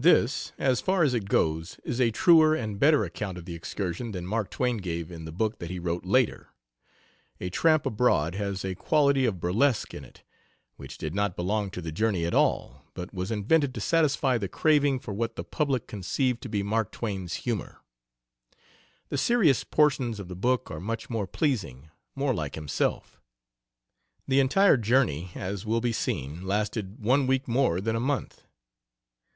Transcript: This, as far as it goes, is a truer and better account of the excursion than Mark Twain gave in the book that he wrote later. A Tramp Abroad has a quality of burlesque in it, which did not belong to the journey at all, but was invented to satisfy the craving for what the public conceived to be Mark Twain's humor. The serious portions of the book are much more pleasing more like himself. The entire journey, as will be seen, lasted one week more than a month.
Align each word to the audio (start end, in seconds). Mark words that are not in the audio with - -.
This, 0.00 0.52
as 0.58 0.80
far 0.80 1.02
as 1.02 1.12
it 1.12 1.28
goes, 1.28 1.80
is 1.82 2.00
a 2.00 2.12
truer 2.12 2.54
and 2.54 2.78
better 2.78 3.02
account 3.04 3.36
of 3.36 3.46
the 3.46 3.56
excursion 3.56 4.12
than 4.12 4.28
Mark 4.28 4.48
Twain 4.48 4.76
gave 4.76 5.10
in 5.10 5.24
the 5.24 5.32
book 5.32 5.58
that 5.58 5.70
he 5.70 5.80
wrote 5.80 6.04
later. 6.04 6.50
A 7.40 7.50
Tramp 7.50 7.84
Abroad 7.84 8.36
has 8.36 8.64
a 8.64 8.76
quality 8.76 9.24
of 9.24 9.40
burlesque 9.40 9.92
in 9.92 10.04
it, 10.04 10.22
which 10.76 10.98
did 10.98 11.16
not 11.16 11.34
belong 11.34 11.68
to 11.72 11.80
the 11.82 11.90
journey 11.90 12.24
at 12.24 12.32
all, 12.32 12.84
but 12.94 13.12
was 13.12 13.32
invented 13.32 13.74
to 13.74 13.80
satisfy 13.80 14.38
the 14.38 14.46
craving 14.46 15.00
for 15.00 15.12
what 15.12 15.34
the 15.34 15.42
public 15.42 15.88
conceived 15.88 16.40
to 16.42 16.48
be 16.48 16.62
Mark 16.62 16.92
Twain's 16.92 17.34
humor. 17.34 17.80
The 19.08 19.18
serious 19.18 19.64
portions 19.64 20.20
of 20.20 20.28
the 20.28 20.36
book 20.36 20.70
are 20.70 20.78
much 20.78 21.10
more 21.10 21.26
pleasing 21.26 21.90
more 22.14 22.32
like 22.32 22.54
himself. 22.54 23.20
The 24.28 24.38
entire 24.38 24.76
journey, 24.76 25.32
as 25.34 25.66
will 25.66 25.80
be 25.80 25.92
seen, 25.92 26.42
lasted 26.46 27.00
one 27.04 27.26
week 27.26 27.48
more 27.48 27.80
than 27.80 27.96
a 27.96 28.00
month. 28.00 28.44